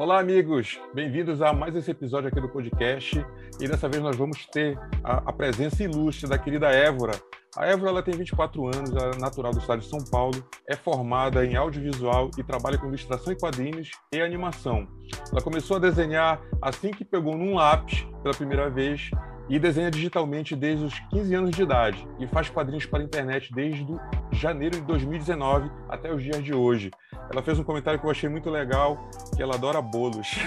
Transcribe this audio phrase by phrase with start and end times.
[0.00, 0.80] Olá, amigos!
[0.94, 3.22] Bem-vindos a mais esse episódio aqui do podcast.
[3.60, 7.12] E dessa vez nós vamos ter a, a presença ilustre da querida Évora.
[7.54, 11.44] A Évora ela tem 24 anos, é natural do estado de São Paulo, é formada
[11.44, 14.88] em audiovisual e trabalha com ilustração e quadrinhos e animação.
[15.30, 19.10] Ela começou a desenhar assim que pegou num lápis pela primeira vez
[19.50, 23.52] e desenha digitalmente desde os 15 anos de idade e faz quadrinhos para a internet
[23.52, 23.84] desde
[24.30, 26.92] janeiro de 2019 até os dias de hoje.
[27.30, 30.28] Ela fez um comentário que eu achei muito legal, que ela adora bolos.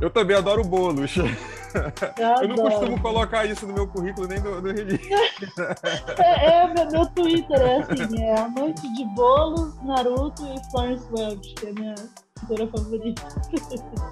[0.00, 1.16] eu também adoro bolos.
[1.16, 1.26] Eu,
[2.42, 5.08] eu não costumo colocar isso no meu currículo nem no, no release.
[6.18, 11.54] É, é meu, meu Twitter é assim, é amante de bolos, Naruto e Florence Welch,
[11.54, 11.94] que é minha
[12.44, 13.22] pintora favorita.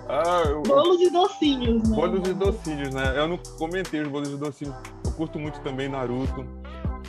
[0.08, 0.62] Ah, eu...
[0.62, 1.96] Bolos e docinhos, né?
[1.96, 3.14] Bolos e docinhos, né?
[3.16, 4.74] Eu não comentei os bolos e docinhos.
[5.04, 6.44] Eu curto muito também Naruto.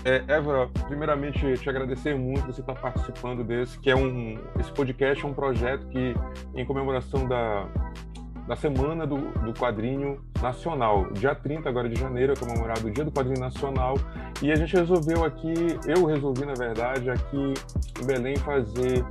[0.05, 5.23] É, Évora, primeiramente te agradecer muito você estar participando desse, que é um esse podcast
[5.23, 6.13] é um projeto que
[6.55, 7.69] em comemoração da
[8.47, 11.09] da semana do, do quadrinho nacional.
[11.13, 13.95] Dia 30 agora de janeiro é comemorado o Dia do Quadrinho Nacional
[14.41, 15.53] e a gente resolveu aqui,
[15.87, 17.53] eu resolvi na verdade aqui
[18.01, 19.05] em Belém fazer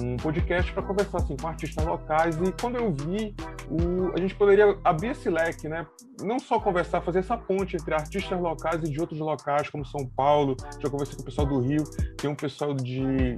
[0.00, 3.34] um podcast para conversar assim, com artistas locais e quando eu vi
[3.70, 5.86] o, a gente poderia abrir esse leque, né?
[6.22, 10.06] Não só conversar, fazer essa ponte entre artistas locais e de outros locais, como São
[10.16, 10.56] Paulo.
[10.80, 11.84] Já conversei com o pessoal do Rio,
[12.16, 13.36] tem um pessoal de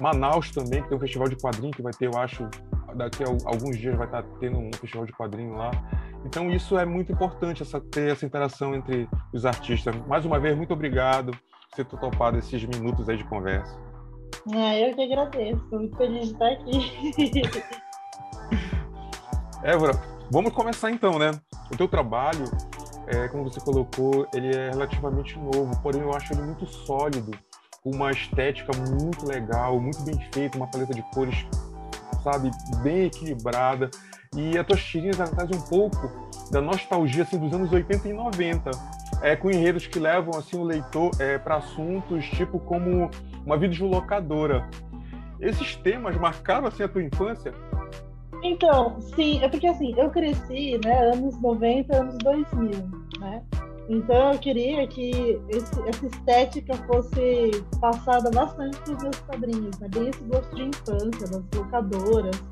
[0.00, 2.48] Manaus também, que tem um festival de quadrinho que vai ter, eu acho,
[2.94, 5.70] daqui a alguns dias vai estar tendo um festival de quadrinho lá.
[6.24, 9.94] Então isso é muito importante, essa, ter essa interação entre os artistas.
[10.06, 13.89] Mais uma vez, muito obrigado por ter topado esses minutos aí de conversa.
[14.48, 15.62] Ah, eu que agradeço.
[15.70, 17.72] Muito feliz de estar aqui.
[19.62, 19.92] Évora,
[20.30, 21.32] vamos começar então, né?
[21.70, 22.44] O teu trabalho,
[23.06, 27.30] é, como você colocou, ele é relativamente novo, porém eu acho ele muito sólido,
[27.82, 31.46] com uma estética muito legal, muito bem feita, uma paleta de cores,
[32.24, 32.50] sabe,
[32.82, 33.90] bem equilibrada.
[34.34, 38.70] E as tuas tirinhas trazem um pouco da nostalgia assim, dos anos 80 e 90,
[39.22, 43.10] é, com enredos que levam assim o leitor é, para assuntos tipo como
[43.44, 44.68] uma vida de locadora.
[45.40, 47.52] Esses temas marcaram assim a tua infância?
[48.42, 52.70] Então, sim, é porque assim, eu cresci, né, anos 90, anos 2000,
[53.18, 53.42] né?
[53.90, 59.88] Então eu queria que esse, essa estética fosse passada bastante para os meus quadrinhos, né?
[59.92, 62.44] Bem esse gosto de infância, das locadoras,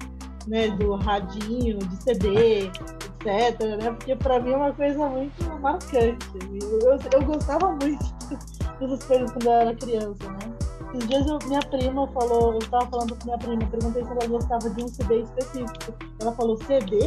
[0.49, 0.69] né?
[0.71, 3.91] Do radinho, de CD, etc, né?
[3.93, 6.27] Porque para mim é uma coisa muito marcante.
[6.61, 8.05] Eu, eu, eu gostava muito
[8.81, 10.58] dessas coisas quando eu era criança, né?
[10.95, 14.27] Esses dias eu, minha prima falou, eu estava falando com minha prima, perguntei se ela
[14.27, 15.95] gostava de um CD específico.
[16.21, 16.99] Ela falou CD?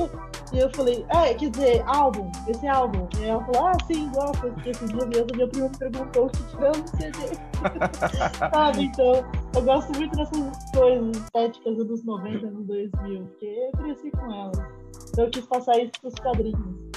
[0.54, 3.08] E eu falei, é, quer dizer, álbum, esse álbum.
[3.20, 4.42] E ela falou, ah, sim, gosto.
[4.42, 7.38] Porque esses dias mesmo minha prima me perguntou que tinha um CD.
[8.54, 9.26] Sabe, então,
[9.56, 14.58] eu gosto muito dessas coisas estéticas dos 90, anos 2000, porque eu cresci com elas.
[15.10, 16.91] Então eu quis passar isso pros quadrinhos.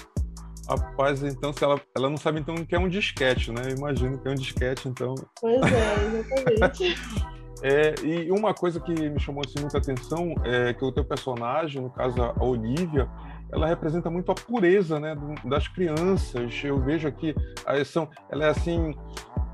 [0.68, 3.62] Rapaz, então se ela, ela não sabe então que é um disquete, né?
[3.66, 5.14] Eu imagino que é um disquete, então.
[5.40, 6.94] Pois é, exatamente.
[7.62, 11.82] é, e uma coisa que me chamou assim, muita atenção é que o teu personagem,
[11.82, 13.08] no caso a Olivia,
[13.52, 16.60] ela representa muito a pureza, né, das crianças.
[16.64, 17.34] Eu vejo aqui
[17.66, 18.94] a são, ela é assim,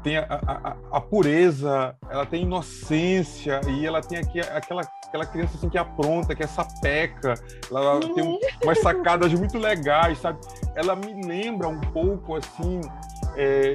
[0.02, 5.56] tem a, a, a, pureza, ela tem inocência e ela tem aqui aquela, aquela criança
[5.56, 7.34] assim que é apronta, que é sapeca,
[7.70, 8.14] ela uhum.
[8.14, 10.38] tem umas sacadas muito legais, sabe?
[10.74, 12.80] Ela me lembra um pouco assim,
[13.36, 13.74] é,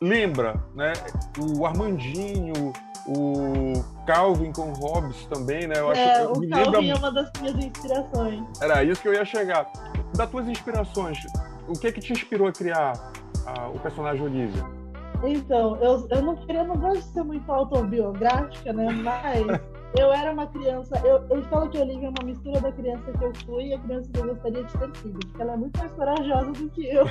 [0.00, 0.92] lembra, né?
[1.38, 2.72] O Armandinho,
[3.06, 3.72] o
[4.06, 5.78] Calvin com Hobbes também, né?
[5.78, 6.86] Eu acho é, o Calvin lembra...
[6.86, 8.44] é uma das minhas inspirações.
[8.60, 9.70] Era isso que eu ia chegar.
[10.14, 11.18] Das tuas inspirações,
[11.66, 12.92] o que é que te inspirou a criar
[13.46, 14.81] a, o personagem Olivia?
[15.24, 18.90] Então, eu, eu não queria, não gosto de ser muito autobiográfica, né?
[18.90, 19.46] Mas
[19.98, 21.00] eu era uma criança.
[21.04, 23.74] Eu, eu falo que a Olivia é uma mistura da criança que eu fui e
[23.74, 25.18] a criança que eu gostaria de ter sido.
[25.20, 27.04] Porque ela é muito mais corajosa do que eu.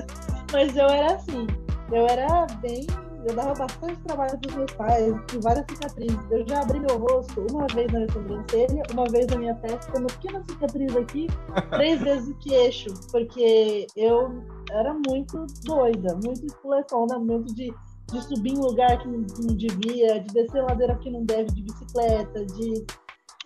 [0.52, 1.46] Mas eu era assim.
[1.92, 2.86] Eu era bem.
[3.24, 6.18] Eu dava bastante trabalho para os meus pais, com várias cicatrizes.
[6.30, 9.98] Eu já abri meu rosto uma vez na minha sobrancelha, uma vez na minha testa,
[9.98, 11.26] uma pequena cicatriz aqui,
[11.70, 17.72] três vezes o queixo, porque eu era muito doida, muito espulefona, muito de,
[18.12, 21.52] de subir em lugar que não, que não devia, de descer ladeira que não deve
[21.52, 22.86] de bicicleta, de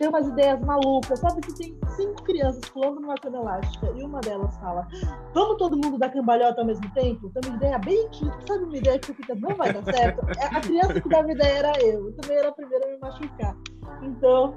[0.01, 1.43] ter umas ideias malucas, sabe?
[1.43, 4.89] Que tem cinco crianças pulando numa cama elástica e uma delas fala:
[5.35, 7.29] Vamos todo mundo dar cambalhota ao mesmo tempo?
[7.29, 10.27] Tem uma ideia bem que, sabe, uma ideia que fica, não vai dar certo?
[10.41, 12.99] É, a criança que dava ideia era eu, eu também era a primeira a me
[12.99, 13.57] machucar.
[14.03, 14.55] Então,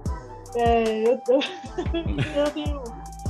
[0.55, 2.81] é, eu, eu, tenho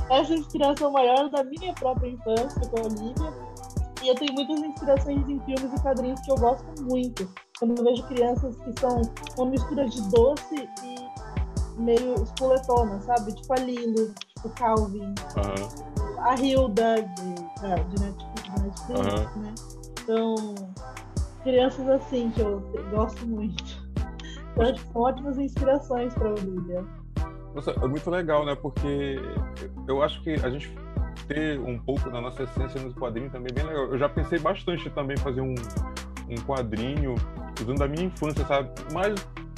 [0.08, 3.54] essa inspiração maior da minha própria infância com a Olivia.
[4.04, 7.28] E eu tenho muitas inspirações em filmes e quadrinhos que eu gosto muito.
[7.58, 9.00] Quando eu vejo crianças que são
[9.38, 10.93] uma mistura de doce e
[11.76, 13.32] meio espoletona, sabe?
[13.34, 15.68] Tipo a Lilo, tipo Calvin, Aham.
[16.20, 19.30] a Hilda de, da- de Netflix, de Netflix, Aham.
[19.42, 19.54] né?
[20.02, 20.54] Então,
[21.42, 22.60] crianças assim que eu
[22.90, 23.64] gosto muito.
[24.52, 26.84] Então, acho que são ótimas inspirações para Olivia.
[27.54, 28.54] Nossa, é muito legal, né?
[28.54, 29.16] Porque
[29.88, 30.72] eu acho que a gente
[31.28, 33.84] ter um pouco da nossa essência nos quadrinhos também é bem legal.
[33.86, 35.54] Eu já pensei bastante também fazer um,
[36.28, 37.14] um quadrinho
[37.60, 38.70] usando da minha infância, sabe?
[38.92, 39.14] Mas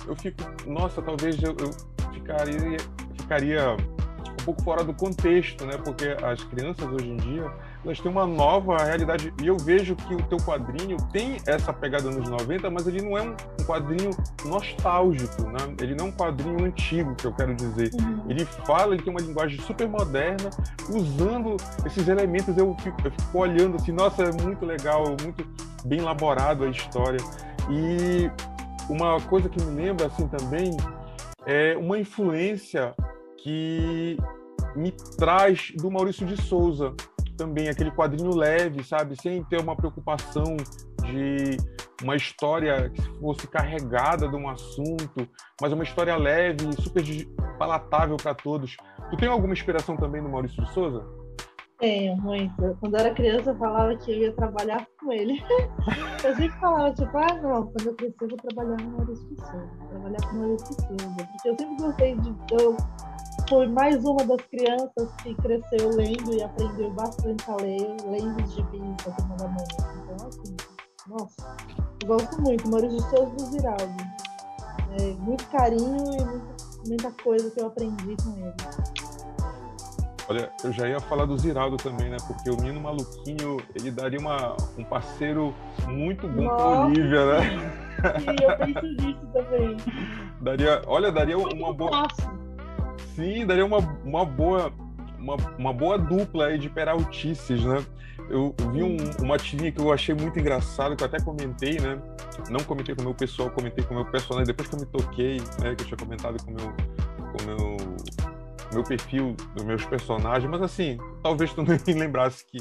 [0.07, 0.37] eu fico,
[0.67, 1.71] nossa, talvez eu, eu
[2.17, 2.77] ficaria,
[3.19, 5.77] ficaria um pouco fora do contexto, né?
[5.77, 7.51] Porque as crianças hoje em dia,
[7.85, 9.33] elas têm uma nova realidade.
[9.43, 13.17] E eu vejo que o teu quadrinho tem essa pegada nos 90, mas ele não
[13.17, 13.35] é um
[13.65, 14.11] quadrinho
[14.45, 15.75] nostálgico, né?
[15.81, 17.91] Ele não é um quadrinho antigo, que eu quero dizer.
[18.29, 20.51] Ele fala, ele tem uma linguagem super moderna,
[20.89, 22.57] usando esses elementos.
[22.57, 25.47] Eu fico, eu fico olhando assim, nossa, é muito legal, muito
[25.85, 27.21] bem elaborado a história.
[27.71, 28.31] E
[28.89, 30.77] uma coisa que me lembra assim também
[31.47, 32.95] é uma influência
[33.39, 34.17] que
[34.75, 36.95] me traz do Maurício de Souza
[37.37, 40.57] também aquele quadrinho leve, sabe, sem ter uma preocupação
[41.05, 41.57] de
[42.03, 45.29] uma história que fosse carregada de um assunto,
[45.61, 47.03] mas uma história leve, super
[47.59, 48.77] palatável para todos.
[49.11, 51.05] Tu tem alguma inspiração também no Maurício de Souza?
[51.79, 52.77] Tenho, muito.
[52.81, 55.43] Quando eu era criança, eu falava que eu ia trabalhar com ele.
[56.25, 59.37] Eu sempre falava, tipo, ah, não, quando eu crescer, eu vou trabalhar no Maurício de
[59.37, 59.71] Souza.
[59.91, 61.15] Trabalhar com Maurício de Souza.
[61.17, 62.35] Porque eu sempre gostei de.
[62.51, 62.77] Eu
[63.49, 68.97] fui mais uma das crianças que cresceu lendo e aprendeu bastante a ler, lendo gibis
[69.05, 70.03] da turma da Mônica.
[70.03, 70.57] Então, assim,
[71.07, 71.57] nossa,
[72.07, 72.69] gosto muito.
[72.71, 74.03] Maurício de Souza do Ziraldo.
[74.99, 76.57] É, muito carinho e muita,
[76.89, 78.96] muita coisa que eu aprendi com ele.
[80.29, 82.17] Olha, eu já ia falar do Ziraldo também, né?
[82.27, 85.55] Porque o menino maluquinho, ele daria uma, um parceiro
[85.87, 86.87] muito bom Nossa.
[86.87, 87.73] Olivia, né?
[88.21, 89.77] E eu penso nisso também.
[90.41, 91.91] Daria, olha, daria uma boa.
[92.09, 92.31] Fácil.
[93.15, 94.71] Sim, daria uma, uma boa
[95.19, 97.85] uma, uma boa dupla aí de peraltices, né?
[98.29, 101.99] Eu vi um- uma tirinha que eu achei muito engraçado, que eu até comentei, né?
[102.51, 104.87] Não comentei com o meu pessoal, comentei com o meu personagem, depois que eu me
[104.87, 105.75] toquei, né?
[105.75, 106.73] Que eu tinha comentado com o meu,
[107.33, 107.77] com o meu,
[108.73, 112.59] meu perfil dos meus personagens, mas assim, talvez tu nem lembrasse que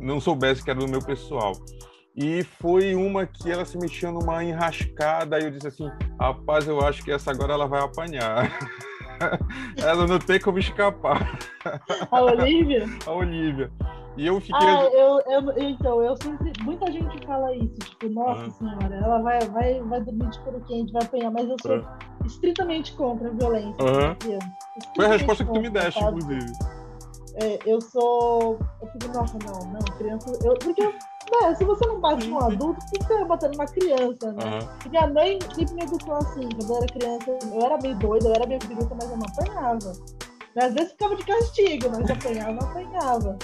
[0.00, 1.52] não soubesse que era do meu pessoal.
[2.16, 5.88] E foi uma que ela se mexia numa enrascada, aí eu disse assim,
[6.18, 8.50] rapaz, eu acho que essa agora ela vai apanhar.
[9.78, 11.38] ela não tem como escapar,
[12.10, 12.86] A Olivia?
[13.06, 13.70] a Olivia.
[14.16, 14.56] E eu fiquei.
[14.56, 16.52] Ah, eu, eu, então, eu sempre.
[16.62, 18.50] Muita gente fala isso, tipo, nossa Aham.
[18.50, 21.80] senhora, ela vai, vai, vai dormir de couro quente, vai apanhar, mas eu sou
[22.24, 23.76] estritamente contra a violência.
[23.80, 24.16] Aham.
[24.78, 24.92] Criança.
[24.96, 26.52] Foi a resposta que tu me deste, inclusive.
[27.40, 28.58] É, eu sou.
[28.82, 30.30] Eu fico, nossa, não, não, criança.
[30.42, 33.66] Eu, porque, né, se você não bate num adulto, por que você vai bater numa
[33.66, 34.44] criança, né?
[34.44, 34.90] Aham.
[34.90, 38.34] Minha mãe sempre me educou assim, quando eu era criança, eu era meio doida, eu
[38.34, 39.92] era meio biruta, mas eu não apanhava.
[40.56, 43.38] Às vezes ficava de castigo, mas apanhava, não apanhava.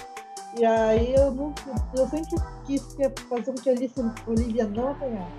[0.59, 1.55] E aí eu não,
[1.97, 2.83] eu sempre quis
[3.29, 5.33] fazer com que a Alice Olivia não apanhasse.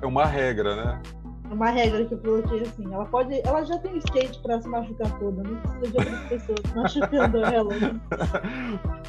[0.00, 1.02] É uma regra, né?
[1.52, 3.40] Uma regra que eu coloquei assim, ela pode.
[3.46, 7.74] Ela já tem skate pra se machucar toda, não precisa de outras pessoas machucando ela.
[7.76, 8.00] né?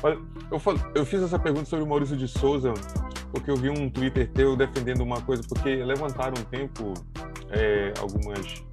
[0.03, 0.17] Olha,
[0.51, 2.73] eu, fal- eu fiz essa pergunta sobre o Maurício de Souza
[3.31, 6.93] porque eu vi um Twitter teu defendendo uma coisa, porque levantaram um tempo
[7.49, 8.63] é, algumas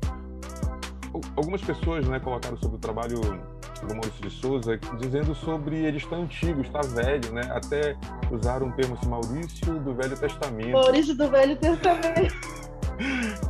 [1.15, 5.97] al- algumas pessoas né, colocaram sobre o trabalho do Maurício de Souza, dizendo sobre ele
[5.97, 7.41] estar antigo, estar velho, né?
[7.51, 7.97] Até
[8.31, 10.73] usaram o termo assim, Maurício do Velho Testamento.
[10.73, 12.60] Maurício do Velho Testamento.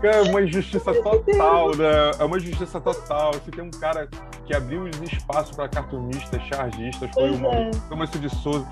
[0.01, 2.11] Cara, é uma injustiça total, né?
[2.19, 3.35] É uma injustiça total.
[3.35, 4.09] Se tem um cara
[4.47, 7.71] que abriu espaço para cartunistas, chargistas, foi o é.
[7.91, 8.67] Maurício de Souza.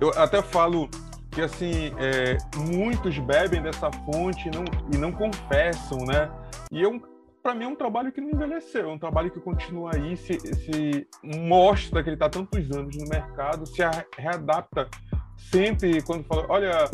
[0.00, 0.88] Eu até falo
[1.30, 6.30] que, assim, é, muitos bebem dessa fonte e não, e não confessam, né?
[6.72, 7.00] E eu,
[7.42, 10.38] para mim é um trabalho que não envelheceu, é um trabalho que continua aí, se,
[10.38, 13.82] se mostra que ele está tantos anos no mercado, se
[14.18, 14.88] readapta
[15.36, 16.90] sempre quando fala, olha,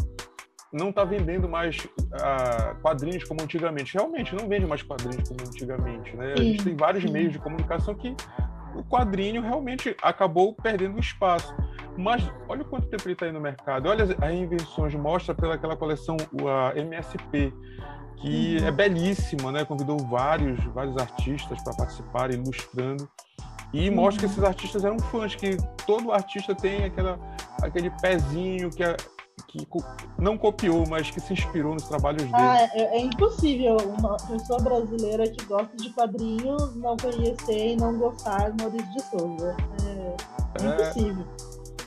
[0.77, 1.87] não está vendendo mais
[2.23, 3.95] ah, quadrinhos como antigamente.
[3.95, 6.35] Realmente, não vende mais quadrinhos como antigamente, né?
[6.35, 8.15] A gente tem vários meios de comunicação que
[8.75, 11.55] o quadrinho realmente acabou perdendo espaço.
[11.97, 13.89] Mas olha o quanto tempo ele está aí no mercado.
[13.89, 16.17] Olha as reinvenções, mostra pelaquela coleção
[16.47, 17.53] a MSP,
[18.19, 18.67] que Uhum.
[18.67, 19.65] é belíssima, né?
[19.65, 23.09] Convidou vários, vários artistas para participarem, ilustrando.
[23.73, 24.33] E mostra que Uhum.
[24.33, 25.57] esses artistas eram fãs, que
[25.87, 27.19] todo artista tem aquela,
[27.63, 28.97] aquele pezinho que, é-
[29.65, 29.79] que
[30.19, 32.35] não copiou, mas que se inspirou nos trabalhos dele.
[32.35, 37.97] Ah, é, é impossível uma pessoa brasileira que gosta de quadrinhos não conhecer e não
[37.99, 39.57] gostar de Maurício de Souza.
[39.85, 40.75] É, é É.
[40.75, 41.27] impossível.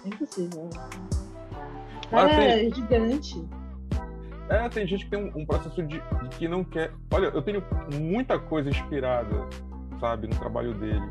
[0.05, 0.69] É impossível.
[2.09, 3.47] Cara, é gigante.
[4.49, 6.91] É, tem gente que tem um, um processo de, de, que não quer.
[7.13, 9.47] Olha, eu tenho muita coisa inspirada,
[9.99, 11.07] sabe, no trabalho dele.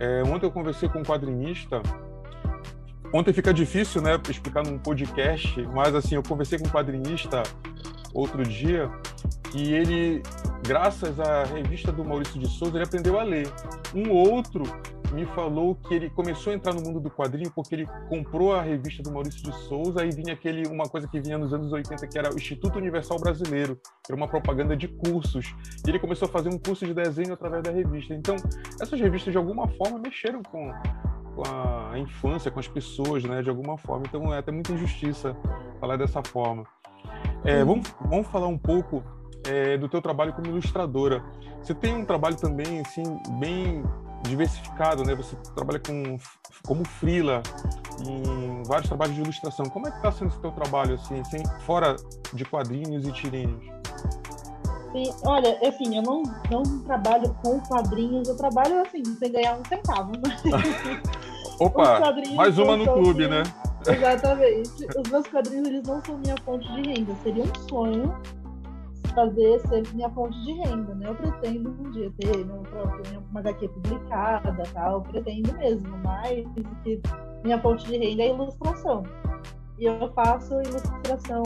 [0.00, 1.80] É, ontem eu conversei com um quadrinista.
[3.12, 7.42] Ontem fica difícil, né, explicar num podcast, mas assim, eu conversei com um quadrinista
[8.14, 8.90] outro dia
[9.50, 10.22] que ele,
[10.66, 13.46] graças à revista do Maurício de Souza, ele aprendeu a ler.
[13.94, 14.62] Um outro
[15.12, 18.62] me falou que ele começou a entrar no mundo do quadrinho porque ele comprou a
[18.62, 22.06] revista do Maurício de Souza e vinha aquele uma coisa que vinha nos anos 80
[22.06, 23.78] que era o Instituto Universal Brasileiro,
[24.08, 25.54] era uma propaganda de cursos.
[25.86, 28.14] E ele começou a fazer um curso de desenho através da revista.
[28.14, 28.36] Então,
[28.80, 30.72] essas revistas de alguma forma mexeram com,
[31.34, 34.04] com a infância, com as pessoas, né, de alguma forma.
[34.06, 35.36] Então, é até muita injustiça
[35.80, 36.64] falar dessa forma.
[37.44, 39.02] É, vamos, vamos falar um pouco
[39.46, 41.22] é, do teu trabalho como ilustradora.
[41.62, 43.02] Você tem um trabalho também assim
[43.38, 43.82] bem
[44.22, 45.14] diversificado, né?
[45.14, 46.16] Você trabalha com
[46.64, 47.42] como frila
[48.06, 49.66] em vários trabalhos de ilustração.
[49.66, 51.96] Como é que está sendo esse teu trabalho assim, sem, fora
[52.32, 53.64] de quadrinhos e tirinhos?
[54.92, 59.64] Sim, olha, assim, eu não, não trabalho com quadrinhos, eu trabalho assim, sem ganhar um
[59.64, 60.12] centavo.
[60.22, 60.42] Mas...
[61.58, 62.00] Opa,
[62.34, 63.42] mais uma no clube, né?
[63.86, 64.86] Exatamente.
[64.96, 67.14] Os meus quadrinhos, eles não são minha fonte de renda.
[67.22, 68.14] Seria um sonho
[69.14, 71.08] fazer ser minha fonte de renda, né?
[71.08, 76.46] Eu pretendo um dia ter meu próprio, uma HQ publicada, tal, eu pretendo mesmo, mas
[77.44, 79.02] minha fonte de renda é ilustração.
[79.78, 81.42] E eu faço ilustração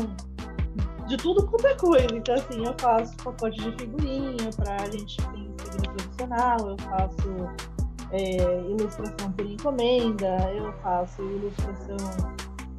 [1.07, 2.15] de tudo quanto é coisa.
[2.15, 7.67] Então, assim, eu faço pacote de figurinha para a gente tem figurinha profissional, eu faço
[8.13, 11.97] é, ilustração por encomenda, eu faço ilustração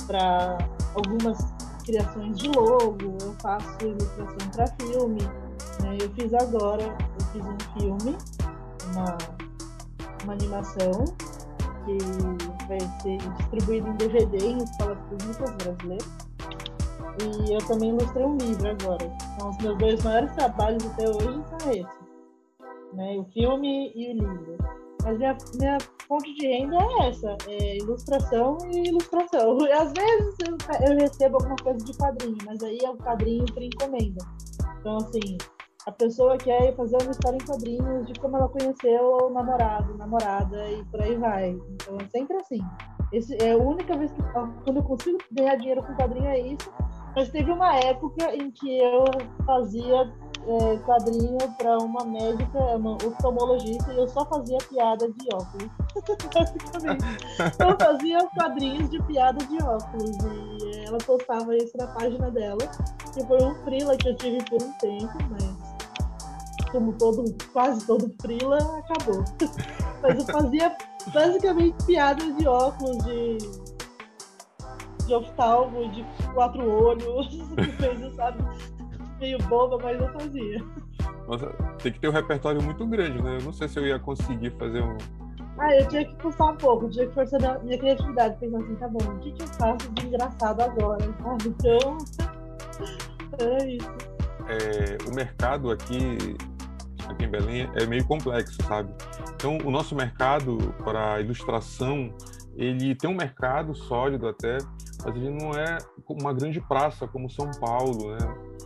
[0.06, 0.58] para
[0.96, 1.38] algumas
[1.86, 5.22] criações de logo, eu faço ilustração para filme.
[5.82, 5.98] Né?
[6.02, 8.18] Eu fiz agora, eu fiz um filme,
[8.92, 9.18] uma,
[10.24, 11.06] uma animação
[11.86, 11.98] que
[12.68, 16.27] vai ser distribuído em DVD em escolas públicas brasileiras.
[17.20, 19.18] E eu também ilustrei um livro agora.
[19.34, 22.08] Então, os meus dois maiores trabalhos até hoje são esses.
[22.94, 23.18] Né?
[23.18, 24.58] O filme e o livro.
[25.04, 29.58] Mas minha, minha fonte de renda é essa, é ilustração e ilustração.
[29.62, 30.58] E às vezes eu,
[30.90, 34.26] eu recebo alguma coisa de quadrinho, mas aí é o quadrinho por encomenda.
[34.80, 35.38] Então, assim,
[35.88, 40.70] a pessoa quer fazer uma história em quadrinhos de como ela conheceu o namorado, namorada
[40.70, 41.52] e por aí vai.
[41.52, 42.60] Então é sempre assim.
[43.14, 46.70] Esse é a única vez que quando eu consigo ganhar dinheiro com quadrinho é isso.
[47.18, 49.04] Mas teve uma época em que eu
[49.44, 50.14] fazia
[50.46, 55.68] é, quadrinho para uma médica, uma oftalmologista, e eu só fazia piada de óculos.
[57.60, 60.16] Eu fazia quadrinhos de piada de óculos.
[60.62, 62.60] E ela postava isso na página dela.
[63.12, 68.14] Que foi um frila que eu tive por um tempo, mas como todo, quase todo
[68.22, 69.24] frila, acabou.
[70.04, 70.78] Mas eu fazia
[71.12, 73.38] basicamente piadas de óculos, de,
[75.08, 77.28] de oftalmo, de quatro olhos,
[77.80, 78.44] coisas, sabe?
[79.20, 80.64] meio boba, mas eu fazia.
[81.28, 81.48] Nossa,
[81.82, 83.38] tem que ter um repertório muito grande, né?
[83.40, 84.98] Eu não sei se eu ia conseguir fazer um.
[85.60, 88.76] Ah, eu tinha que forçar um pouco, tinha que forçar a minha criatividade, pensando assim,
[88.76, 91.48] tá bom, o que, que eu faço de engraçado agora, sabe?
[91.48, 91.98] Então,
[93.40, 93.92] era isso.
[94.48, 96.38] É, o mercado aqui,
[97.10, 98.94] aqui em Belém é meio complexo, sabe?
[99.36, 102.14] Então, o nosso mercado para ilustração,
[102.56, 104.60] ele tem um mercado sólido até,
[105.08, 105.78] mas ele não é
[106.10, 108.18] uma grande praça como São Paulo, né?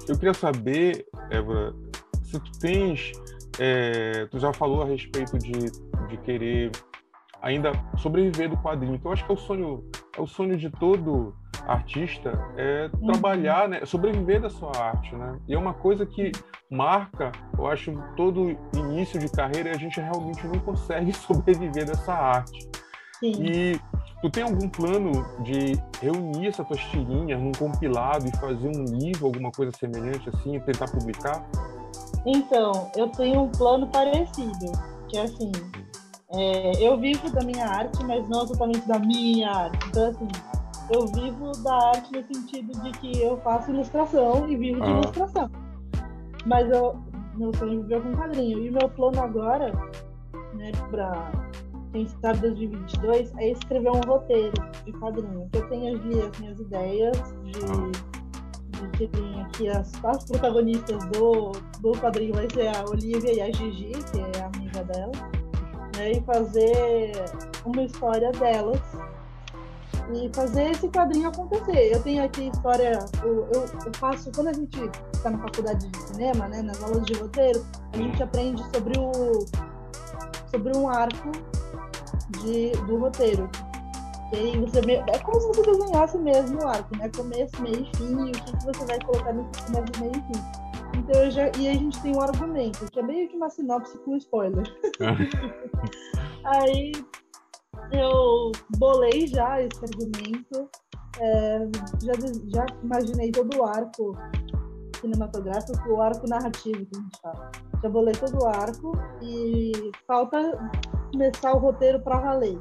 [0.10, 1.76] Eu queria saber, Évora,
[2.24, 3.12] se tu tens,
[3.60, 5.52] é, tu já falou a respeito de,
[6.10, 6.72] de querer
[7.44, 8.96] ainda sobreviver do quadrinho.
[8.96, 9.86] Então, eu acho que é o sonho,
[10.18, 11.36] é o sonho de todo
[11.68, 13.12] artista é uhum.
[13.12, 15.38] trabalhar, né, sobreviver da sua arte, né?
[15.48, 16.32] E é uma coisa que
[16.72, 22.14] marca, eu acho, todo início de carreira e a gente realmente não consegue sobreviver dessa
[22.14, 22.68] arte.
[23.20, 23.34] Sim.
[23.44, 23.80] E
[24.22, 29.26] Tu tem algum plano de reunir essas tuas tirinhas num compilado e fazer um livro,
[29.26, 31.44] alguma coisa semelhante assim, e tentar publicar?
[32.26, 34.72] Então, eu tenho um plano parecido,
[35.10, 35.52] que é assim,
[36.34, 39.88] é, eu vivo da minha arte, mas não exatamente da minha arte.
[39.88, 40.28] Então, assim,
[40.92, 44.92] eu vivo da arte no sentido de que eu faço ilustração e vivo de ah.
[44.92, 45.50] ilustração.
[46.46, 46.98] Mas eu,
[47.36, 48.66] meu sonho é viver com quadrinho.
[48.66, 49.72] E meu plano agora,
[50.54, 51.32] né, pra
[52.22, 54.54] sabe 2022, é escrever um roteiro
[54.86, 55.50] de quadrinho.
[55.54, 61.92] Eu tenho ali as minhas ideias de, de terem aqui as, as protagonistas do, do
[62.00, 65.12] quadrinho vai ser a Olivia e a Gigi, que é a amiga dela,
[65.98, 67.12] né, e fazer
[67.66, 68.80] uma história delas
[70.14, 71.94] e fazer esse quadrinho acontecer.
[71.94, 74.80] Eu tenho aqui história, eu, eu, eu faço, quando a gente
[75.14, 79.46] está na faculdade de cinema, né, nas aulas de roteiro, a gente aprende sobre o
[80.52, 81.32] sobre um arco
[82.40, 83.50] de, do roteiro.
[84.32, 87.10] Porque aí você é como se você desenhasse mesmo o arco, né?
[87.16, 90.34] Começo, meio e fim, e o que, que você vai colocar nesse começo, meio e
[90.34, 90.62] fim.
[90.98, 93.98] Então eu já, e a gente tem um argumento, que é meio que uma sinopse
[94.00, 94.64] com spoiler.
[96.46, 96.92] aí
[97.92, 100.70] eu bolei já esse argumento,
[101.20, 101.68] é,
[102.02, 102.14] já,
[102.48, 104.16] já imaginei todo o arco
[105.02, 107.52] cinematográfico, o arco narrativo que a gente fala.
[107.82, 110.40] Já bolei todo o arco e falta
[111.12, 112.58] começar o roteiro para valer.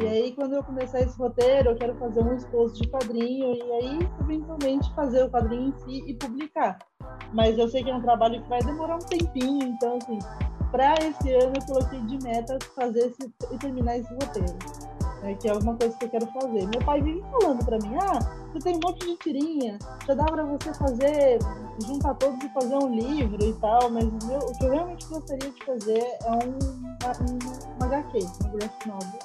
[0.00, 0.10] E ah.
[0.10, 3.98] aí, quando eu começar esse roteiro, eu quero fazer um esboço de quadrinho e aí,
[4.20, 6.78] eventualmente, fazer o quadrinho em si e publicar.
[7.32, 10.18] Mas eu sei que é um trabalho que vai demorar um tempinho, então, assim,
[10.70, 14.58] para esse ano eu coloquei de meta fazer esse, e terminar esse roteiro.
[15.22, 16.66] Né, que é alguma coisa que eu quero fazer.
[16.68, 18.18] Meu pai vive falando para mim, ah,
[18.52, 21.38] você tem um monte de tirinha, já dá para você fazer,
[21.84, 25.50] juntar todos e fazer um livro e tal, mas meu, o que eu realmente gostaria
[25.50, 26.58] de fazer é um,
[27.28, 27.38] um,
[27.76, 29.18] uma HQ, uma graphic novel,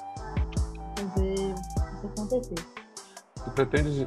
[0.96, 2.54] fazer isso acontecer.
[3.44, 4.06] Tu pretendes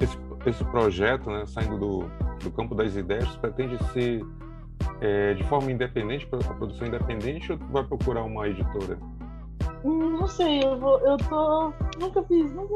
[0.00, 1.98] esse, esse projeto, né, saindo do,
[2.42, 4.24] do campo das ideias, pretende ser
[5.00, 8.98] é, de forma independente, a produção independente, ou tu vai procurar uma editora?
[9.84, 11.72] Não sei, eu, vou, eu tô.
[11.98, 12.74] Nunca fiz, nunca,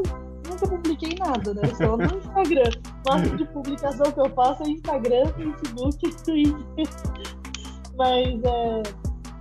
[0.48, 1.62] nunca publiquei nada, né?
[1.74, 2.70] Só no Instagram.
[3.08, 6.94] Máximo de publicação que eu faço é Instagram, Facebook e Twitter.
[7.96, 8.82] Mas é,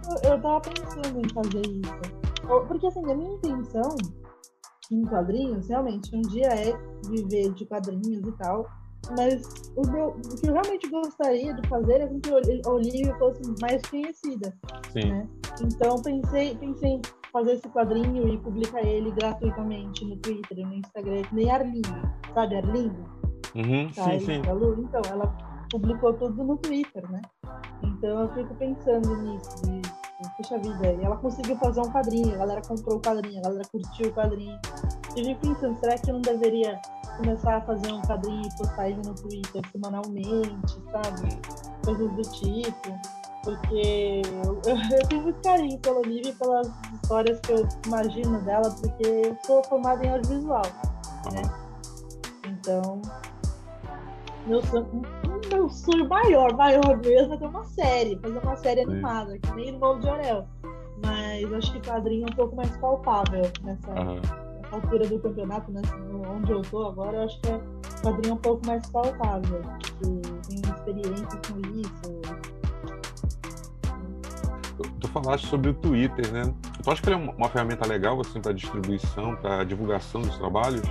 [0.09, 2.11] eu, eu tava pensando em fazer isso.
[2.67, 3.95] Porque assim, a minha intenção
[4.91, 6.77] em quadrinhos, realmente, um dia é
[7.09, 8.67] viver de quadrinhos e tal.
[9.17, 9.43] Mas
[9.75, 13.81] o, meu, o que eu realmente gostaria de fazer é que a Olivia fosse mais
[13.83, 14.53] conhecida.
[14.91, 15.09] Sim.
[15.09, 15.27] Né?
[15.61, 17.01] Então pensei, pensei
[17.31, 23.03] fazer esse quadrinho e publicar ele gratuitamente no Twitter, no Instagram, nem Arlindo, sabe Arlindo?
[23.55, 24.35] Uhum, tá, sim, sim.
[24.35, 27.21] Então, ela publicou tudo no Twitter, né?
[27.81, 29.81] Então eu fico pensando nisso, de,
[30.37, 33.63] puxa vida, e ela conseguiu fazer um quadrinho, a galera comprou o quadrinho, a galera
[33.71, 34.59] curtiu o quadrinho.
[35.15, 36.79] Eu fico pensando, será que eu não deveria
[37.17, 41.39] começar a fazer um quadrinho e postar ele no Twitter semanalmente, sabe?
[41.85, 43.20] Coisas do tipo.
[43.43, 44.61] Porque eu,
[44.99, 49.37] eu tenho muito carinho pela Olivia e pelas histórias que eu imagino dela, porque eu
[49.45, 50.63] sou formada em audiovisual,
[51.33, 51.41] né?
[52.47, 53.01] Então,
[54.47, 55.01] meu sonho,
[55.51, 59.69] meu sonho maior, maior mesmo é ter uma série, fazer uma série animada, que nem
[59.69, 60.47] Irmão de Orel.
[61.03, 64.15] Mas acho que quadrinho é um pouco mais palpável nessa, uhum.
[64.15, 65.81] nessa altura do campeonato, né?
[66.29, 67.61] onde eu tô agora, eu acho que é
[68.03, 69.61] quadrinho um pouco mais palpável.
[69.61, 72.20] Porque tenho experiência com isso,
[74.99, 76.53] tu falaste sobre o Twitter, né?
[76.83, 80.81] Tu acha que ele é uma ferramenta legal assim para distribuição, para divulgação dos trabalhos?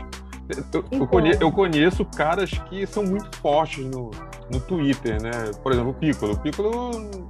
[0.72, 4.10] Eu, eu, conheço, eu, conheço, caras que são muito fortes no,
[4.50, 5.30] no Twitter, né?
[5.62, 6.32] Por exemplo, o Piccolo.
[6.32, 7.28] O Piccolo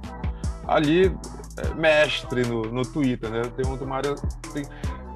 [0.67, 1.15] ali
[1.57, 3.43] é mestre no, no Twitter, né?
[3.55, 4.15] Tem uma área.
[4.53, 4.65] Tem...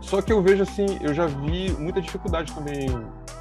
[0.01, 2.87] Só que eu vejo assim, eu já vi muita dificuldade também.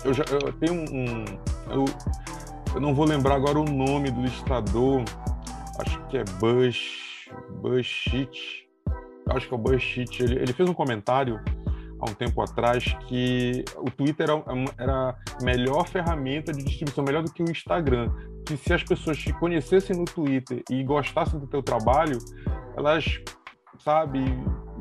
[0.03, 1.25] Eu já eu tenho um.
[1.71, 1.85] eu,
[2.75, 5.03] eu não vou lembrar agora o nome do listador.
[5.79, 7.14] Acho que é Bush
[7.61, 8.69] Bushit,
[9.31, 11.41] acho que é o Bushit, ele, ele fez um comentário
[12.01, 14.43] há um tempo atrás que o Twitter era,
[14.79, 18.11] era a melhor ferramenta de distribuição, melhor do que o Instagram.
[18.47, 22.19] Que se as pessoas te conhecessem no Twitter e gostassem do teu trabalho,
[22.77, 23.21] elas,
[23.79, 24.21] sabe,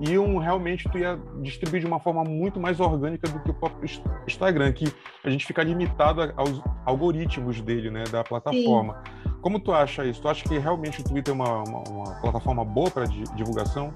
[0.02, 3.90] iam realmente tu ia distribuir de uma forma muito mais orgânica do que o próprio
[4.28, 4.86] Instagram, que
[5.24, 9.02] a gente fica limitado aos algoritmos dele, né, da plataforma.
[9.06, 9.33] Sim.
[9.44, 10.22] Como tu acha isso?
[10.22, 13.94] Tu acha que realmente o Twitter é uma, uma, uma plataforma boa para divulgação?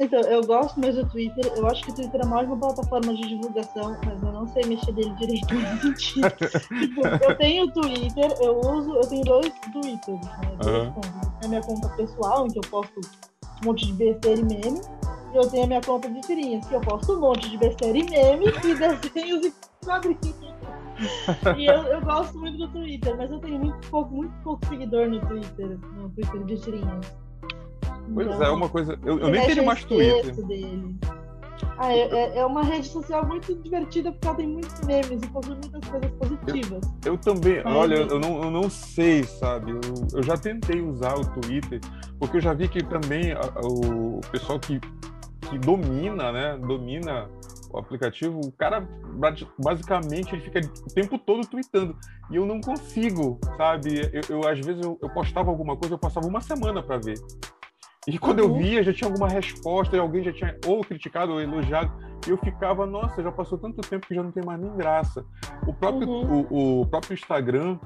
[0.00, 1.52] Então, eu gosto mais do Twitter.
[1.54, 4.64] Eu acho que o Twitter é mais uma plataforma de divulgação, mas eu não sei
[4.64, 5.46] mexer dele direito
[5.96, 10.40] tipo, eu tenho o Twitter, eu uso, eu tenho dois Twitters, né?
[10.64, 10.92] Uhum.
[11.44, 13.00] A minha conta pessoal, em que eu posto
[13.62, 14.80] um monte de besteira e meme.
[15.34, 17.98] E eu tenho a minha conta de tirinhas, que eu posto um monte de besteira
[17.98, 19.52] e meme e desenhos e
[19.84, 20.49] quadrinhos
[21.56, 25.08] e eu, eu, gosto muito do Twitter, mas eu tenho muito pouco, muito pouco seguidor
[25.08, 27.14] no Twitter, no Twitter de tirinhas.
[28.12, 28.98] Pois então, é, uma coisa.
[29.04, 30.34] Eu, eu nem tenho mais Twitter.
[30.46, 30.96] Dele.
[31.78, 35.26] Ah, é, é, é uma rede social muito divertida porque ela tem muitos memes e
[35.28, 36.82] possui muitas coisas positivas.
[37.04, 39.72] Eu, eu também, olha, eu não, eu não sei, sabe?
[39.72, 39.80] Eu,
[40.12, 41.80] eu já tentei usar o Twitter,
[42.18, 46.58] porque eu já vi que também a, o pessoal que, que domina, né?
[46.58, 47.28] Domina
[47.72, 48.86] o aplicativo, o cara
[49.58, 51.96] basicamente ele fica o tempo todo tweetando.
[52.30, 54.10] E eu não consigo, sabe?
[54.12, 57.14] Eu, eu às vezes eu, eu, postava alguma coisa, eu passava uma semana para ver.
[58.08, 58.56] E quando uhum.
[58.56, 61.92] eu via, já tinha alguma resposta, e alguém já tinha ou criticado ou elogiado,
[62.26, 65.24] e eu ficava, nossa, já passou tanto tempo que já não tem mais nem graça.
[65.66, 66.46] O próprio, uhum.
[66.50, 67.78] o, o, próprio Instagram,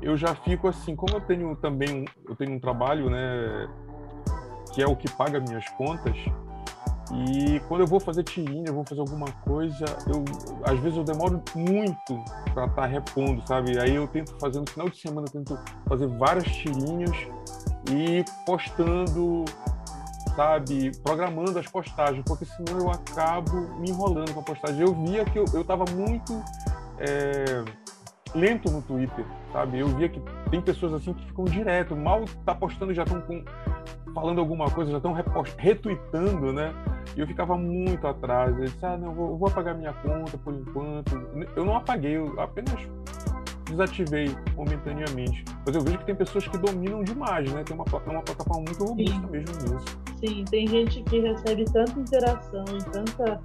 [0.00, 3.68] eu já fico assim, como eu tenho também eu tenho um trabalho, né,
[4.74, 6.16] que é o que paga minhas contas,
[7.12, 10.24] E quando eu vou fazer tirinha, eu vou fazer alguma coisa, eu
[10.64, 12.14] às vezes eu demoro muito
[12.54, 13.78] para estar tá repondo, sabe?
[13.78, 17.16] Aí eu tento fazer no final de semana, eu tento fazer várias tirinhas
[17.92, 19.44] e postando,
[20.34, 24.80] sabe, programando as postagens, porque senão eu acabo me enrolando com a postagem.
[24.80, 26.42] Eu via que eu, eu tava muito
[26.98, 27.64] é,
[28.34, 29.78] lento no Twitter, sabe?
[29.78, 33.20] Eu via que tem pessoas assim que ficam direto, mal tá postando já estão
[34.14, 35.12] falando alguma coisa, já estão
[35.58, 36.72] retweetando, né?
[37.16, 38.56] E eu ficava muito atrás.
[38.56, 41.14] Eu disse, ah, não, vou, vou apagar minha conta por enquanto.
[41.56, 42.80] Eu não apaguei, eu apenas
[43.68, 45.44] desativei momentaneamente.
[45.66, 47.62] Mas eu vejo que tem pessoas que dominam demais, né?
[47.64, 49.26] Tem uma, é uma plataforma muito robusta Sim.
[49.30, 49.98] mesmo nisso.
[50.20, 53.40] Sim, tem gente que recebe tanta interação, tanta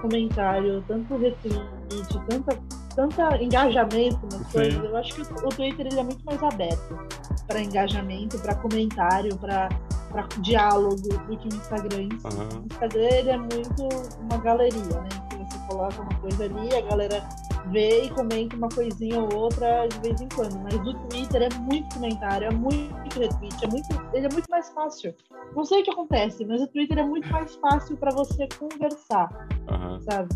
[0.00, 2.58] comentário, tanto retweet, tanta,
[2.94, 4.52] tanta engajamento nas Sim.
[4.52, 4.84] coisas.
[4.84, 6.98] Eu acho que o Twitter ele é muito mais aberto
[7.46, 9.68] para engajamento, para comentário, para
[10.08, 12.08] para diálogo do que o Instagram.
[12.24, 12.62] Uhum.
[12.62, 13.88] O Instagram ele é muito
[14.20, 15.08] uma galeria, né?
[15.30, 17.28] Que você coloca uma coisa ali, a galera
[17.70, 20.58] vê e comenta uma coisinha ou outra de vez em quando.
[20.60, 24.68] Mas o Twitter é muito comentário, é muito retweet, é muito, ele é muito mais
[24.70, 25.14] fácil.
[25.54, 29.48] Não sei o que acontece, mas o Twitter é muito mais fácil para você conversar,
[29.70, 30.00] uhum.
[30.00, 30.28] sabe?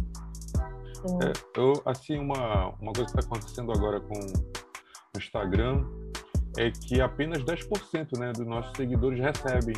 [0.98, 1.18] Então...
[1.22, 5.84] É, eu, assim, uma, uma coisa que está acontecendo agora com o Instagram
[6.56, 9.74] é que apenas 10% né, dos nossos seguidores recebem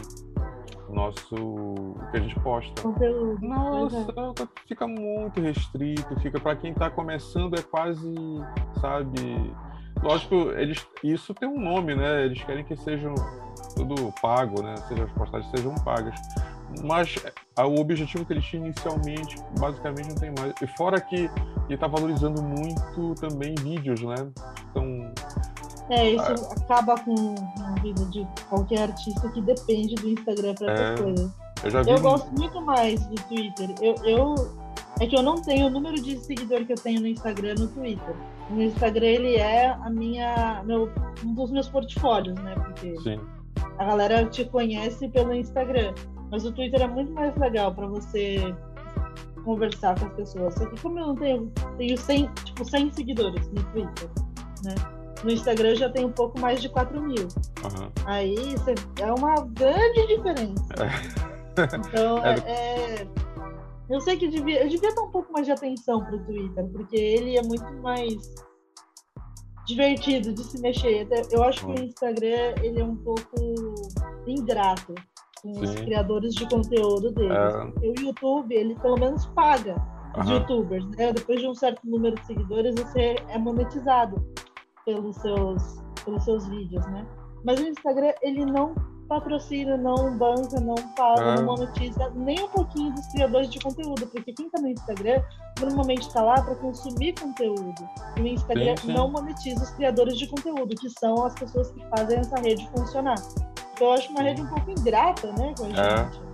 [0.88, 2.82] o nosso o que a gente posta.
[2.82, 3.38] Conteúdo.
[3.46, 4.48] Nossa, é.
[4.66, 8.14] fica muito restrito, fica para quem está começando é quase,
[8.80, 9.18] sabe,
[10.02, 12.24] lógico, eles isso tem um nome, né?
[12.24, 13.14] Eles querem que sejam
[13.76, 14.76] tudo pago, né?
[14.88, 16.14] Seja as postagens sejam pagas.
[16.82, 17.16] Mas
[17.56, 20.54] o objetivo que eles tinham inicialmente, basicamente, não tem mais.
[20.60, 24.16] E fora que ele está valorizando muito também vídeos, né?
[25.90, 26.54] É, isso ah.
[26.62, 31.30] acaba com a vida de qualquer artista que depende do Instagram para essas é, coisas.
[31.62, 33.74] Eu, já vi eu gosto muito mais do Twitter.
[33.80, 34.34] Eu, eu,
[35.00, 37.68] é que eu não tenho o número de seguidor que eu tenho no Instagram no
[37.68, 38.14] Twitter.
[38.50, 40.90] O Instagram ele é a minha, meu,
[41.24, 42.54] um dos meus portfólios, né?
[42.54, 43.20] Porque Sim.
[43.78, 45.94] a galera te conhece pelo Instagram.
[46.30, 48.54] Mas o Twitter é muito mais legal para você
[49.44, 50.54] conversar com as pessoas.
[50.54, 54.10] Só que como eu não tenho, tenho 100, tipo, 100 seguidores no Twitter,
[54.64, 54.93] né?
[55.24, 57.22] No Instagram já tem um pouco mais de 4 mil.
[57.24, 57.90] Uhum.
[58.04, 58.36] Aí
[59.00, 60.74] é uma grande diferença.
[60.78, 61.24] É.
[61.76, 63.08] Então, é, é,
[63.88, 66.96] eu sei que devia, eu devia dar um pouco mais de atenção pro Twitter, porque
[66.96, 68.14] ele é muito mais
[69.66, 71.08] divertido de se mexer.
[71.30, 71.84] Eu acho que o uhum.
[71.84, 73.34] Instagram ele é um pouco
[74.26, 74.94] ingrato
[75.42, 75.60] com Sim.
[75.62, 77.32] os criadores de conteúdo dele.
[77.32, 77.88] É...
[77.88, 79.74] O YouTube, ele pelo menos paga
[80.18, 80.34] os uhum.
[80.34, 81.12] youtubers, né?
[81.12, 84.22] Depois de um certo número de seguidores, você é monetizado
[84.84, 87.06] pelos seus, pelos seus vídeos, né?
[87.44, 88.74] Mas o Instagram, ele não
[89.08, 94.32] patrocina, não banca, não paga, não monetiza nem um pouquinho dos criadores de conteúdo, porque
[94.32, 95.22] quem tá no Instagram
[95.60, 97.88] normalmente está lá para consumir conteúdo.
[98.16, 98.92] E o Instagram sim, sim.
[98.94, 103.16] não monetiza os criadores de conteúdo, que são as pessoas que fazem essa rede funcionar.
[103.74, 106.04] Então eu acho uma rede um pouco ingrata, né, com a é.
[106.04, 106.18] gente.
[106.30, 106.33] É.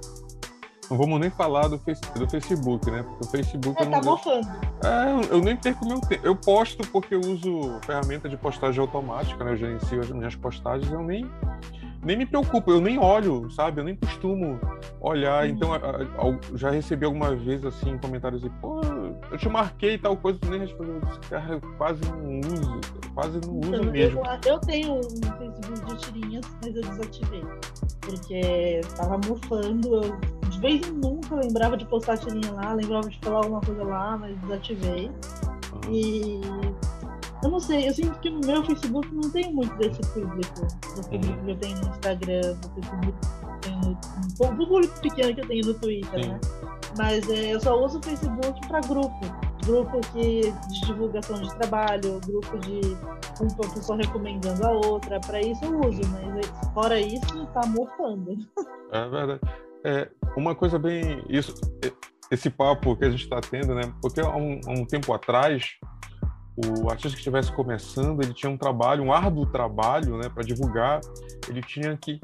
[0.91, 3.05] Não vamos nem falar do, face, do Facebook, né?
[3.05, 3.83] Porque o Facebook.
[3.83, 4.49] É, tá mofando.
[4.85, 6.27] É, eu nem perco meu tempo.
[6.27, 9.53] Eu posto porque eu uso ferramenta de postagem automática, né?
[9.53, 11.25] Eu gerencio as minhas postagens, eu nem
[12.03, 13.81] nem me preocupo, eu nem olho, sabe?
[13.81, 14.59] Eu nem costumo
[15.01, 15.45] olhar.
[15.45, 15.51] Uhum.
[15.51, 15.71] Então,
[16.55, 18.81] já recebi algumas vezes assim comentários assim, pô,
[19.31, 21.01] eu te marquei tal coisa, tu nem respondeu.
[21.29, 22.81] Cara, eu quase não uso,
[23.15, 24.23] quase não uso então, mesmo.
[24.47, 25.03] Eu, eu, tenho um
[25.39, 27.45] Facebook de tirinhas, mas eu desativei.
[28.01, 33.19] Porque tava mufando, eu de vez em nunca lembrava de postar tirinha lá, lembrava de
[33.21, 35.11] falar alguma coisa lá, mas desativei.
[35.89, 36.41] E
[37.43, 40.67] eu não sei, eu sinto que no meu Facebook não tem muito desse público.
[40.95, 44.57] Do público que eu tenho no Instagram, do Facebook que eu tenho no.
[44.57, 46.31] Do público pequeno que eu tenho no Twitter, Sim.
[46.31, 46.41] né?
[46.99, 49.21] Mas é, eu só uso o Facebook para grupo.
[49.65, 52.81] Grupo que, de divulgação de trabalho, grupo de
[53.41, 55.21] uma pessoa recomendando a outra.
[55.21, 58.37] Para isso eu uso, mas fora isso, tá mofando.
[58.91, 59.41] É verdade.
[59.85, 61.25] É, uma coisa bem.
[61.29, 61.55] Isso,
[62.31, 63.83] esse papo que a gente está tendo, né?
[64.01, 65.79] Porque há um, há um tempo atrás
[66.57, 71.01] o artista que estivesse começando, ele tinha um trabalho, um árduo trabalho, né, para divulgar.
[71.49, 72.21] Ele tinha que,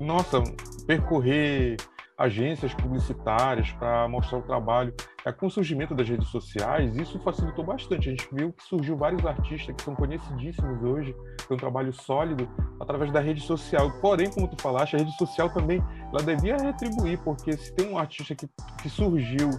[0.00, 0.42] nossa,
[0.86, 1.76] percorrer
[2.16, 4.94] agências publicitárias para mostrar o trabalho.
[5.26, 8.08] É, com o surgimento das redes sociais, isso facilitou bastante.
[8.08, 11.12] A gente viu que surgiu vários artistas que são conhecidíssimos hoje,
[11.48, 13.90] tem um trabalho sólido através da rede social.
[14.00, 17.98] Porém, como tu falaste, a rede social também ela devia retribuir, porque se tem um
[17.98, 18.48] artista que,
[18.80, 19.50] que surgiu,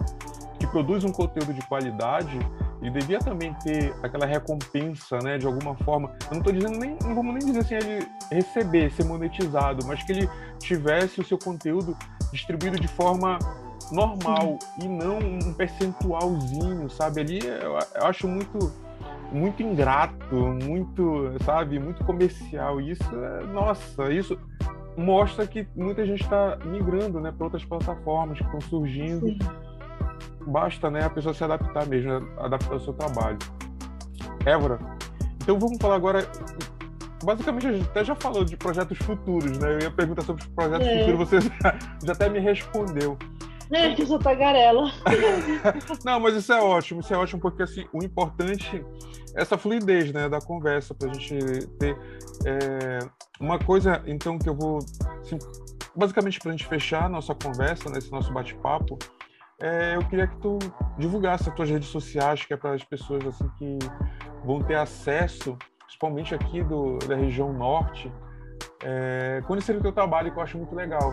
[0.58, 2.38] que produz um conteúdo de qualidade,
[2.80, 6.16] ele devia também ter aquela recompensa, né, de alguma forma.
[6.30, 10.02] Eu não estou dizendo nem, não vamos nem dizer assim, ele receber, ser monetizado, mas
[10.02, 11.94] que ele tivesse o seu conteúdo
[12.32, 13.38] distribuído de forma
[13.92, 14.84] normal Sim.
[14.84, 17.20] e não um percentualzinho, sabe?
[17.20, 18.72] Ali eu, eu acho muito
[19.30, 22.80] muito ingrato, muito, sabe, muito comercial.
[22.80, 24.38] Isso é, nossa, isso
[24.96, 29.26] mostra que muita gente está migrando, né, para outras plataformas que estão surgindo.
[29.26, 29.38] Sim.
[30.46, 33.38] Basta, né, a pessoa se adaptar mesmo, adaptar o seu trabalho.
[34.46, 34.78] Évora,
[35.42, 36.26] então vamos falar agora.
[37.24, 39.74] Basicamente, a gente até já falou de projetos futuros, né?
[39.74, 41.00] Eu ia perguntar sobre os projetos é.
[41.00, 43.18] futuros, você já, já até me respondeu.
[43.70, 44.90] É, que eu sou tagarela.
[46.04, 48.84] Não, mas isso é ótimo, isso é ótimo porque assim, o importante
[49.34, 51.96] é essa fluidez né, da conversa, para a gente ter
[52.46, 52.98] é,
[53.40, 54.78] uma coisa, então, que eu vou.
[55.20, 55.38] Assim,
[55.94, 58.98] basicamente, para a gente fechar a nossa conversa, nesse nosso bate-papo,
[59.60, 60.58] é, eu queria que tu
[60.96, 63.78] divulgasse as tuas redes sociais, que é para as pessoas assim que
[64.44, 68.12] vão ter acesso, principalmente aqui do, da região norte,
[68.82, 71.12] é, conhecer o teu trabalho, que eu acho muito legal.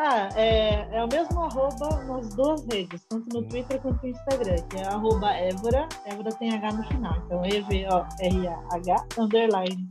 [0.00, 4.62] Ah, é, é o mesmo arroba nas duas redes, tanto no Twitter quanto no Instagram,
[4.70, 9.88] que é arroba Évora, Évora tem H no final, então E-V-O-R-A-H, underline.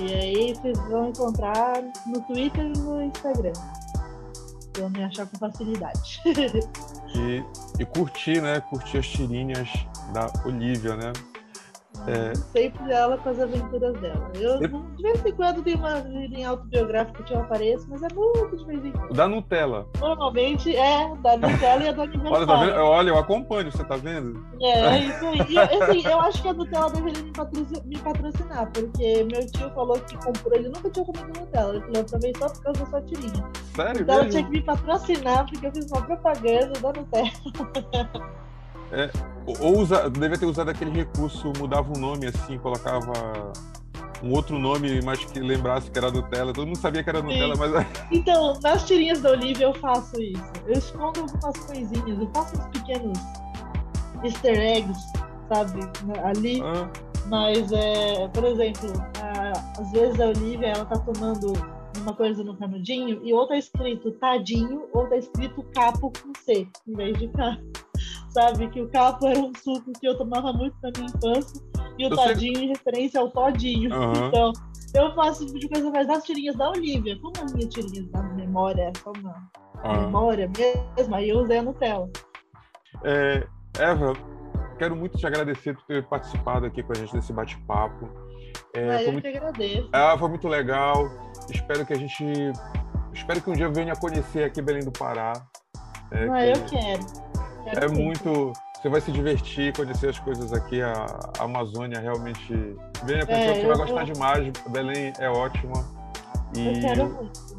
[0.00, 3.52] E aí vocês vão encontrar no Twitter e no Instagram.
[4.76, 6.20] Vão me achar com facilidade.
[7.14, 7.44] e,
[7.78, 8.60] e curtir, né?
[8.60, 9.68] Curtir as tirinhas
[10.12, 11.12] da Olivia, né?
[12.06, 12.34] É...
[12.34, 14.30] Sempre ela com as aventuras dela.
[14.34, 14.80] Eu, Sempre...
[14.96, 18.64] de vez em quando, tem uma linha autobiográfica que eu apareço, mas é muito de
[18.64, 19.14] vez em quando.
[19.14, 19.86] Da Nutella.
[20.00, 22.02] Normalmente é, da Nutella e a da.
[22.30, 22.76] Olha, tá vendo?
[22.76, 24.44] Olha, eu acompanho, você tá vendo?
[24.60, 25.46] É, isso aí.
[25.48, 29.70] E, assim, eu acho que a Nutella deveria me patrocinar, me patrocinar, porque meu tio
[29.70, 31.74] falou que comprou, ele nunca tinha comido Nutella.
[31.74, 33.50] Ele falou também só por causa da sua tirinha.
[33.76, 34.02] Sério?
[34.02, 38.32] Então ela tinha que me patrocinar, porque eu fiz uma propaganda da Nutella.
[38.92, 39.10] É,
[39.46, 43.52] ou usa, devia ter usado aquele recurso, mudava o um nome assim, colocava
[44.22, 46.52] um outro nome, mas que lembrasse que era Nutella.
[46.52, 47.72] Todo mundo sabia que era Nutella, mas.
[48.12, 50.52] Então, nas tirinhas da Olivia eu faço isso.
[50.66, 53.18] Eu escondo algumas coisinhas, eu faço uns pequenos
[54.22, 55.00] easter eggs,
[55.48, 55.80] sabe,
[56.24, 56.62] ali.
[56.62, 56.88] Ah.
[57.26, 58.92] Mas, é, por exemplo,
[59.78, 61.52] às vezes a Olivia ela tá tomando
[62.00, 66.66] uma coisa no canudinho e ou tá escrito tadinho ou tá escrito capo com C,
[66.86, 67.58] em vez de K
[68.32, 68.68] sabe?
[68.68, 71.62] Que o capo era um suco que eu tomava muito na minha infância
[71.98, 72.64] e o eu tadinho sei...
[72.64, 73.94] em referência ao todinho.
[73.94, 74.12] Uhum.
[74.32, 74.52] Então,
[74.94, 78.02] eu faço esse tipo de coisa, mas as tirinhas da Olivia, como a minha tirinha
[78.10, 80.00] da memória, como a uhum.
[80.02, 80.50] memória
[80.96, 82.10] mesmo, aí eu usei a Nutella.
[83.04, 83.46] É,
[83.78, 84.12] Eva,
[84.78, 88.08] quero muito te agradecer por ter participado aqui com a gente nesse bate-papo.
[88.74, 89.22] É, ah, eu muito...
[89.22, 89.88] que agradeço.
[89.92, 91.10] Ah, foi muito legal.
[91.50, 92.24] Espero que a gente.
[93.12, 95.32] Espero que um dia eu venha conhecer aqui Belém do Pará.
[96.10, 96.58] É, ah, que...
[96.58, 97.31] eu quero
[97.66, 98.52] é muito.
[98.74, 100.82] Você vai se divertir, conhecer as coisas aqui.
[100.82, 101.06] A,
[101.38, 102.52] Amazônia realmente.
[103.04, 104.52] Venha conhecer, é, você vai gostar demais.
[104.68, 105.84] Belém é ótima.
[106.56, 106.66] E...
[106.66, 107.52] Eu quero muito.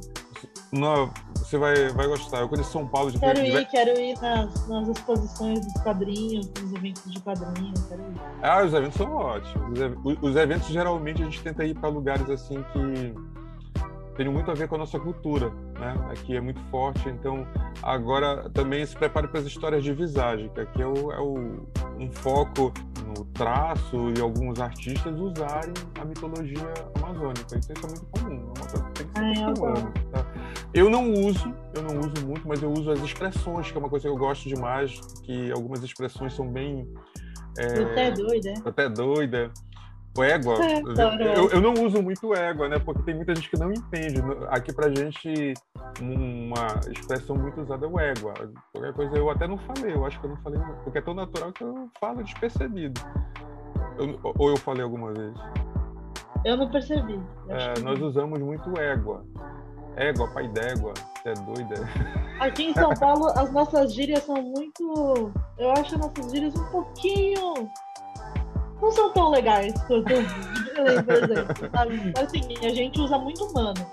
[0.71, 2.39] Não, você vai, vai gostar.
[2.39, 3.11] Eu conheci São Paulo.
[3.11, 3.65] De quero ir, de...
[3.65, 7.79] quero ir nas, nas exposições dos quadrinhos, nos eventos de quadrinhos.
[7.87, 8.21] Quero ir.
[8.41, 9.79] Ah, os eventos são ótimos.
[10.03, 13.13] Os, os eventos, geralmente, a gente tenta ir para lugares assim que
[14.15, 15.95] tem muito a ver com a nossa cultura, né?
[16.11, 17.47] Aqui é muito forte, então
[17.81, 21.67] agora também se prepare para as histórias de visagem, que aqui é, o, é o,
[21.99, 22.73] um foco
[23.05, 27.57] no traço e alguns artistas usarem a mitologia amazônica.
[27.57, 29.93] Isso é muito comum, é uma coisa que tem que ser acostumando.
[30.11, 30.25] Tá?
[30.73, 33.89] Eu não uso, eu não uso muito, mas eu uso as expressões, que é uma
[33.89, 36.87] coisa que eu gosto demais, que algumas expressões são bem
[37.57, 38.53] é, até doida.
[38.65, 39.51] Até doida.
[40.15, 40.79] O égua, é,
[41.35, 42.77] eu, eu, não uso muito égua, né?
[42.77, 44.21] Porque tem muita gente que não entende.
[44.49, 45.55] Aqui pra gente,
[45.99, 48.33] uma expressão muito usada é o égua.
[48.71, 51.15] Qualquer coisa eu até não falei, eu acho que eu não falei, porque é tão
[51.15, 53.01] natural que eu falo despercebido.
[53.97, 55.33] Eu, ou eu falei alguma vez?
[56.45, 57.19] Eu não percebi.
[57.49, 59.25] É, nós usamos muito égua.
[59.95, 61.89] Égua, pai d'égua, você é doida.
[62.39, 65.31] Aqui em São Paulo, as nossas gírias são muito.
[65.57, 67.69] Eu acho nossas gírias um pouquinho
[68.83, 71.69] não são tão legais quanto por exemplo.
[72.21, 73.85] Assim, a gente usa muito humano.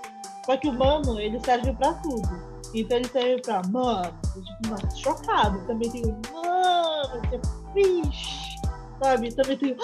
[0.45, 2.51] Só que o mano, ele serve pra tudo.
[2.73, 5.65] Então ele serve pra, mano, tipo, mano, chocado.
[5.67, 7.39] Também tem o mano, é
[7.73, 8.59] fish,
[9.01, 9.33] sabe?
[9.33, 9.77] Também tem o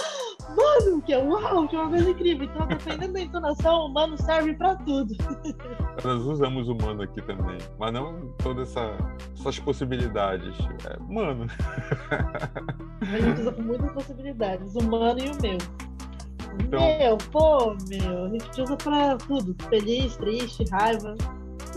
[0.58, 2.46] mano, que é uau, que é uma coisa incrível.
[2.46, 5.16] Então, dependendo da entonação, o mano serve pra tudo.
[6.04, 8.98] Nós usamos o mano aqui também, mas não todas essa,
[9.38, 10.58] essas possibilidades.
[10.86, 11.48] É, mano.
[13.02, 15.58] A gente usa com muitas possibilidades, o mano e o meu.
[16.60, 16.80] Então...
[16.80, 19.56] Meu, pô, meu, a gente usa pra tudo.
[19.70, 21.16] Feliz, triste, raiva.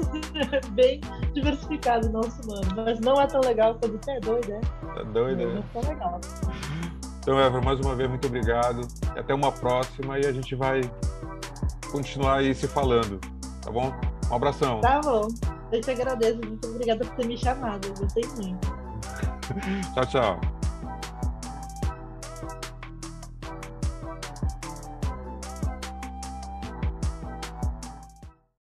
[0.73, 1.01] Bem
[1.35, 2.67] diversificado o nosso mano.
[2.77, 4.61] Mas não é tão legal quando você é doido, né?
[4.95, 5.45] Tá doido, né?
[5.47, 6.21] Não é tão legal.
[7.21, 8.89] Então, Eva, mais uma vez, muito obrigado.
[9.17, 10.81] Até uma próxima e a gente vai
[11.93, 13.21] continuar aí se falando,
[13.63, 13.93] tá bom?
[14.31, 14.81] Um abração.
[14.81, 15.29] Tá bom.
[15.71, 17.87] Eu te agradeço, muito obrigada por ter me chamado.
[17.87, 18.67] Eu gostei muito.
[19.95, 20.60] tchau, tchau.